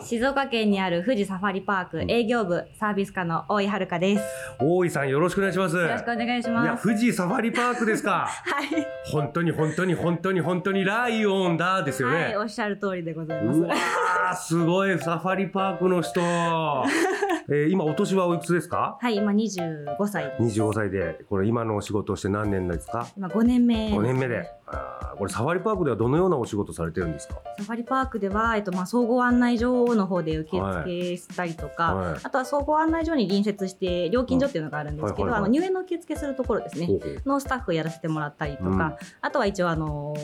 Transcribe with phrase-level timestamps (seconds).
[0.00, 4.24] 静岡県にある富士サファリパーク営業部サービス課の大井遥です。
[4.60, 5.76] 大井さんよろしくお願いします。
[5.76, 6.64] よろしくお願いします。
[6.64, 8.26] いや富士サファリパークですか。
[8.44, 8.86] はい。
[9.04, 12.24] 本当に本当に本当に本当にライオンだですよね。
[12.24, 13.60] はい、おっしゃる通りでございます。
[13.60, 16.20] うわすごいサファリパークの人。
[17.46, 18.96] えー、今お年はおいくつですか？
[19.00, 23.06] はい今25歳25歳でこれ今のお仕事をして何年ですか？
[23.16, 27.36] 今5年目5年目であこれサファリパークではどのようなお仕事されてるんですか？
[27.58, 32.06] サファリパークでは、えっとまあ、総合案内所の方で受付したりとか、はい。
[32.12, 35.32] はい、あとは総合案内所に隣接して料金所っていうのがあるんですけど、はい。
[35.32, 35.40] はい。
[35.42, 36.88] はい、あの入園の受付するところですね。
[37.26, 38.76] のスタッフやらせてもらったりとか、うん、
[39.20, 40.14] あとは一応あの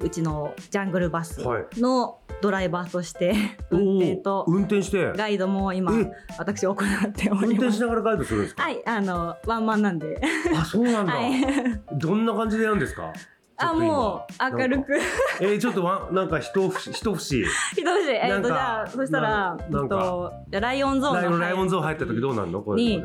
[0.00, 1.44] うちのジャングルバス
[1.76, 3.34] のドライバーとして
[3.70, 5.12] 運転と運転して。
[5.14, 5.92] ガイドも今
[6.38, 7.46] 私行っております。
[7.46, 8.62] 運転しながらガイドするんですか？
[8.62, 10.20] はいあのワンマンなんで。
[10.56, 11.32] あそうなんだ、はい、
[11.98, 13.12] どんな感じでやるんですか？
[13.56, 14.94] あもう明るく。
[15.40, 17.42] えー、ちょっとわなんか一節一節。
[17.42, 18.10] 一節。
[18.10, 22.62] えっ、ー、とじゃあそしたらなんとライオンゾーンライオンゾーン入った時どうなんの？
[22.62, 22.82] これ。
[22.82, 23.04] に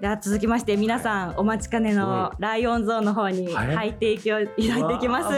[0.00, 5.28] では続きまして皆さんお待ちかねのライオンゾーンの方に入っていきいただいていきます。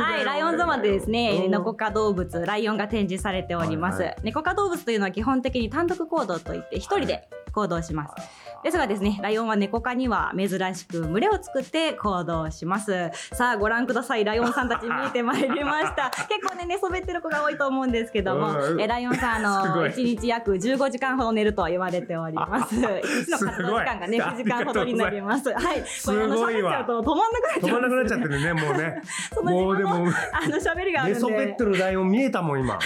[0.00, 4.12] はい、ライオンゾーンはですね、猫科動物ライオンが展示されております。
[4.24, 8.14] 猫科動物というのは基本的に単独行動といって一人で行動します。
[8.62, 13.10] ですがですね、ライオンは猫科には珍しく群れを作って行動します。
[13.32, 14.24] さあ、ご覧ください。
[14.24, 16.10] ライオンさんたち見えてまいりました。
[16.28, 22.74] 結構ね、寝そべってる子が多いと思うんですけども、えライオンさん、あの、1日約15時間ほど寝ると言われております。
[22.74, 25.50] 1日の活動時間がね、9時間ほどになります。
[25.50, 25.82] はい。
[26.04, 27.60] これ、あの、喋っちゃうと止まんなくなっちゃう。
[27.60, 29.02] 止まんなくなっちゃってるね、もうね。
[29.42, 31.20] もうでも、あの、喋りがあるんで。
[31.20, 32.78] 寝そべってるライオン見えたもん、今。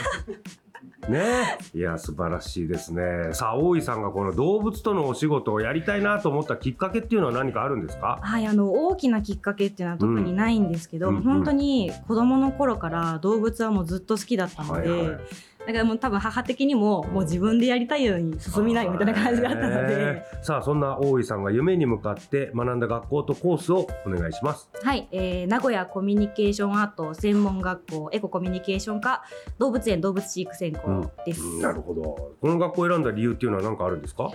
[1.09, 1.59] ね。
[1.75, 3.33] いや素晴らしいですね。
[3.33, 8.19] さあ大井さんがこの動物とのお仕事をやりたいなと思ったきっかけっていうのは何かあるんですか？
[8.23, 15.19] はいあの大きなきっかけっていうのは特にないんですけど、うん、本当に子供の頃から動物はもうずっと好きだったので、はいはい
[15.67, 20.23] だからもう多分母的にももう自分でやりたいように進みないみたいな感じがあったので。
[20.43, 24.69] さあそんな大井さんが夢に向かって学んだ学校とコースをお願いします。
[24.83, 29.23] はい、えー、名古屋コミュニケーションアート専門学校エココミュニケーション科
[29.59, 32.03] 動物園動物飼育専攻です、うん、なるほど。
[32.03, 34.31] この学校を選んだ理由っていうのは何かあるんですか？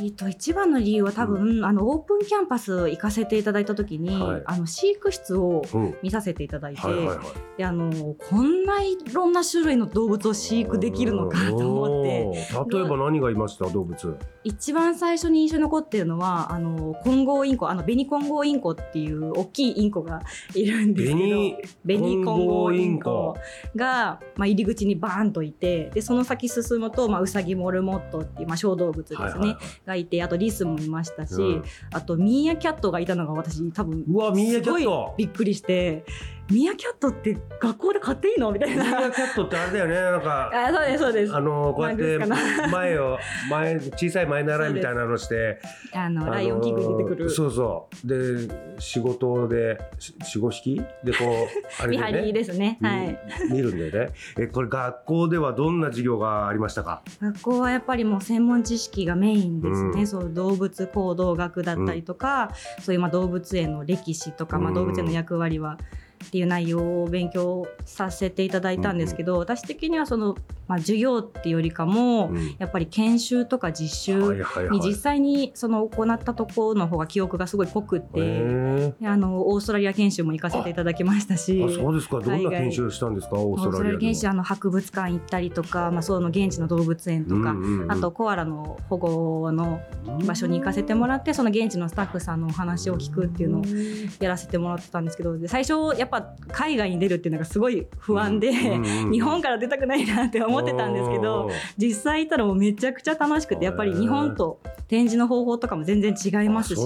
[0.00, 5.62] えっと、一番の理由は多分、うん、あのオープンキャンパス行かせていただいた時に、はい、あの飼育室を
[6.02, 7.18] 見させていただいて、はいはいはい、
[7.58, 12.12] であのこんないろんな種類の動物を飼育できるのかと思って。
[12.72, 13.66] 例えば何がいました？
[13.66, 14.16] 動物。
[14.44, 20.22] 一番最初に印象に残っているのはあの混合インコあのベニコンゴウインコっていう大きいインコが
[20.54, 21.18] いるんですけど
[21.84, 23.36] ベニコンゴウインコ。
[23.76, 29.56] が、まあ、入り口にバーンといてでその先進むと、まあ、ウサギモルモットっていう、まあ、小動物ですね、はいはいはい
[29.86, 35.14] がいてあとリスもいましたし、うん、あとミーアキャットがいたのが私多分うわミーアキャット。
[35.16, 36.04] びっくりして
[36.50, 38.52] ミーアキャットって学校で買っていいの？
[38.52, 38.84] みたいな。
[38.84, 40.50] ミーアキャットってあれだよね、なんか。
[40.52, 41.34] あ、そうです、そうです。
[41.34, 42.18] あの、こうやって
[42.70, 45.60] 前を、前、小さい前習いみたいなのして。
[45.94, 47.30] あの、ライオンキングに出てくる。
[47.30, 48.06] そうそう。
[48.06, 49.78] で、仕事で、
[50.24, 52.78] 四五匹で、こう、あれ、ね、見張りですね。
[52.82, 53.18] はい。
[53.50, 54.14] 見るんだよね。
[54.38, 57.02] え、これ学校ではどんな授業がありましたか？
[57.20, 60.00] 学校はやっぱりもう専門知識がメインですね。
[60.00, 65.78] うん、そう、動物行動学だったりとか、うん、そういうまあ動物園の歴史とか、まあ動物園の役割は、
[66.24, 70.36] っていう内容を勉強させていただいたんですけど、うん、私的にはその、
[70.68, 82.20] まあ、授業っていうよりかも、うん、やっぱり研修とか実習に実際にその行ったところの方が記憶がすごい濃くてあのオーストラリア研修も行かせていただきましたしそうですか。
[82.20, 83.36] どんな研修したんですか？
[83.36, 89.80] オーストラリア研修あの博物館行ったりとか、まあ、その現地の動物園とか、うんうんうん、あとコアラの保護の
[90.26, 93.64] 場所に行かせてもらってその現地のスタッフさんのお話を聞くっていうのを
[94.20, 96.11] やらせてもらってたんですけど最初やっぱ
[96.50, 106.80] 海外に出るっていうのがすごい不安で、うんうん、 日本から出たくないなって思ってたんですけど実際行ったらもうめちゃくちゃ楽しくてやっぱり日本と展示の方法とかも全然違いますし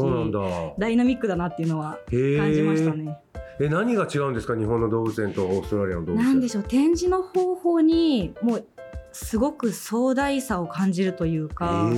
[0.78, 3.18] ダイナミックだなっていうのは感じましたね。
[3.58, 4.54] え何が違うんですか？
[4.54, 6.26] 日本の動物園とオーストラリアの動物園。
[6.26, 6.62] なんでしょう？
[6.62, 8.64] 展示の方法にもう
[9.12, 11.90] すごく壮大さを感じるというか、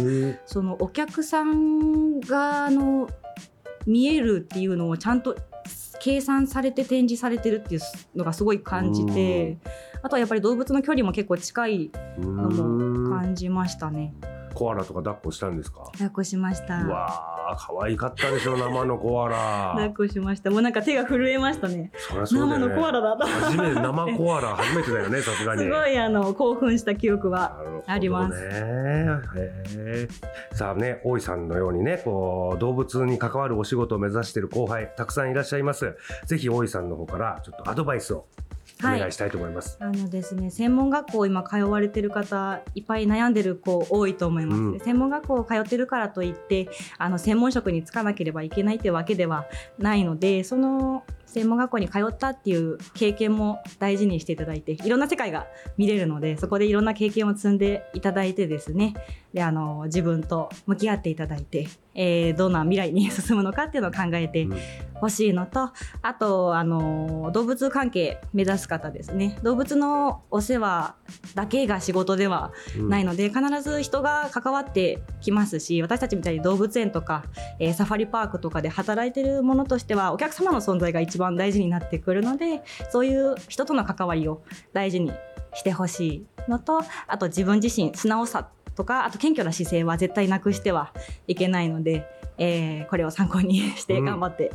[0.46, 3.08] そのお客さんがあの
[3.86, 5.34] 見えるっていうのをちゃんと
[6.00, 7.81] 計算されて展示されてるっていう
[8.17, 9.59] のがすごい感じて
[10.03, 14.15] あとはやっぱり動物の距離も結構近いのも感じましたね。
[14.55, 15.85] コアラとか抱っこしたんですか？
[15.93, 16.83] 抱っこしました。
[16.83, 16.89] う
[17.49, 19.73] わ可愛かったでしょ生のコアラ。
[19.75, 20.50] 抱っこしました。
[20.50, 21.91] もうなんか手が震えましたね。
[21.97, 23.27] そりゃそうね、生のコアラだと。
[23.27, 25.62] 初めて生コアラ初めてだよねさすがに。
[25.62, 28.49] すごいあの興奮した記憶はあります。
[28.49, 30.09] ね。
[30.53, 35.97] さあね大井さんのようにねこう動物に関わるお仕事を目指している後輩たくさんいらっしゃいます。
[36.27, 38.27] ぜひ大井さんの方からちょっとアドバイスを
[38.80, 39.76] お願いしたいと思います。
[39.80, 44.62] はい、あのですね、専門学校今通われてる方いっぱい悩んでる子多いと思います。
[44.62, 49.46] うん、専門学校通ってるからといってあの専門職に就かなければいけないってわけでは
[49.78, 55.46] ないので、その専門学校に通ったっていう経験も大事にしていただいていろんな世界が
[55.76, 58.94] 見れるのでそこでいろんな経験を積んでいただいてですね
[59.32, 64.46] であの自分と向き合っていただいて、えー、どんな未来に進むのかっていうのを考えて
[64.94, 65.70] ほしいのと、
[66.02, 69.38] あとあの動物関係目指す方ですね。
[69.42, 70.94] 動物のお世話
[71.34, 77.25] だけが仕事ではないので、うん、必ず人が関わってきますし私たちみたいに動物園とか、
[77.58, 84.42] えー、サファリパークとかで働いてるものとしてはお客様の存在が一番大事になってくるのでそういう人との関わりを
[84.72, 85.12] 大事に
[85.54, 88.48] してほしいのとあと自分自身素直さ
[88.78, 90.92] とかあと謙虚な姿勢は絶対なくしては
[91.26, 92.06] いけないので、
[92.38, 94.52] えー、これを参考にして頑張って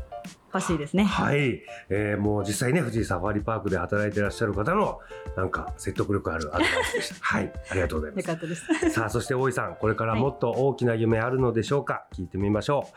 [0.54, 5.00] ほしいですね、うん、はい、えー、もう実際ね富士サファリパークで働いていらっしゃる方の
[5.36, 7.16] なんか説得力あるアドバイスでした。
[7.20, 7.52] はい。
[7.70, 8.30] ありがとうございます。
[8.30, 8.90] よかったです。
[8.92, 12.88] さあそして大井さんこれからもっと大きな夢あるのでしょうか、はい、聞いてみましょ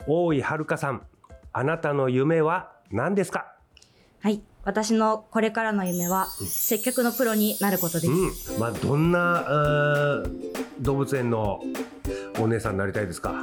[0.00, 0.04] う。
[0.06, 1.02] 大井遥さん
[1.52, 3.54] あなたの夢は何ですか？
[4.20, 10.22] はい私のこれからの夢は接客のプロになることです、うん、まあどんな
[10.80, 11.60] 動物園の
[12.40, 13.34] お姉さんになりたいですか？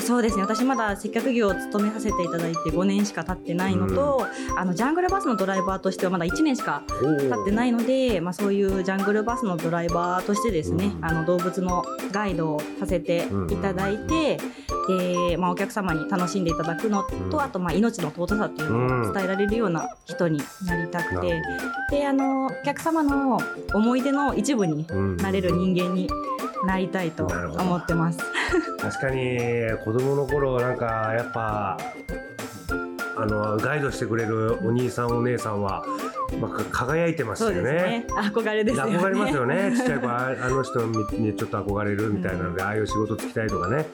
[0.00, 0.42] そうですね。
[0.42, 14.38] 私まだ接客業を務めさせていただいて5年しか経ってないのと、うん、あのジャングルバスのドライバーとしてはまだ1年しか経ってないので、まあ、そういうジャングルバスのドライバーとしてですね、うん、あの動物のガイドをさせていただいて、
[14.88, 21.40] でまあ、お客様に楽しんでいただくのと、あとまあ命の尊さっていうのを伝えられるような人になりたくて、
[21.90, 23.38] であのお客様の
[23.74, 24.86] 思い出の一部に
[25.18, 26.08] なれる人間に
[26.64, 28.18] なりたいと思ってます。
[28.80, 29.38] 確かに
[29.84, 31.78] 子供の頃なんかやっぱ
[33.16, 35.84] あのガイドしてくれるお兄さんお姉さんは、
[36.40, 37.62] まあ、輝いてますよね。
[37.62, 38.98] ね憧れですよね。
[38.98, 39.72] 憧れますよね。
[39.76, 43.86] ちっちゃい子あの人にちょっと憧れるみたいなので、うん、ああいう仕事つきたいとかね。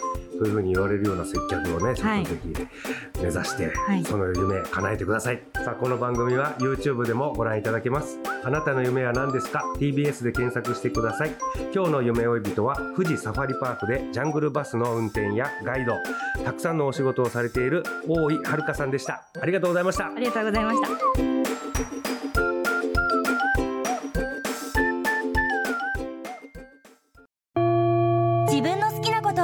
[0.45, 5.43] そういうふうに言われるような接客をね、ちょっとぜひ目指して、はい、その夢叶えてください。
[5.55, 8.19] さあ、この番組は YouTube でもご覧いただけます。
[8.43, 11.35] あなたの夢は何ですか ?TBS で検索してください。
[11.75, 15.95] 今日の夢追い人は、富士サファリパークでジャングルバスの運転やガイド、
[16.45, 19.25] たくさんのお仕事をされている大井遥さんでした。
[19.41, 20.09] ありがとうございました。
[20.09, 21.55] ありがとうございました。